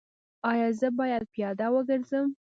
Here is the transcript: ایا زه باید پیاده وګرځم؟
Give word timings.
ایا 0.49 0.67
زه 0.79 0.87
باید 0.99 1.23
پیاده 1.33 1.67
وګرځم؟ 1.73 2.27